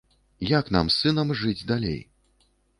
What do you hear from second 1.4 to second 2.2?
жыць далей?